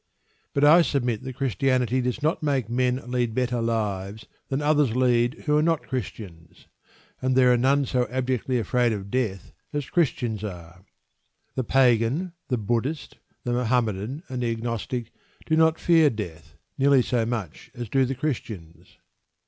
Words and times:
But 0.55 0.63
I 0.63 0.81
submit 0.81 1.21
that 1.21 1.35
Christianity 1.35 2.01
does 2.01 2.23
not 2.23 2.41
make 2.41 2.67
men 2.71 2.95
lead 3.11 3.35
better 3.35 3.61
lives 3.61 4.25
than 4.47 4.59
others 4.59 4.95
lead 4.95 5.43
who 5.45 5.55
are 5.55 5.61
not 5.61 5.85
Christians, 5.87 6.65
and 7.21 7.35
there 7.35 7.53
are 7.53 7.57
none 7.57 7.85
so 7.85 8.07
abjectly 8.09 8.57
afraid 8.57 8.93
of 8.93 9.11
death 9.11 9.53
as 9.71 9.91
Christians 9.91 10.43
are. 10.43 10.83
The 11.53 11.63
Pagan, 11.63 12.33
the 12.47 12.57
Buddhist, 12.57 13.19
the 13.43 13.53
Mohammedan, 13.53 14.23
and 14.27 14.41
the 14.41 14.49
Agnostic 14.49 15.11
do 15.45 15.55
not 15.55 15.77
fear 15.79 16.09
death 16.09 16.55
nearly 16.79 17.03
so 17.03 17.23
much 17.23 17.69
as 17.75 17.87
do 17.87 18.03
the 18.03 18.15
Christians. 18.15 18.97